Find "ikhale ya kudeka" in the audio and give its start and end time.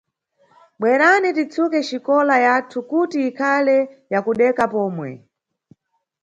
3.29-4.63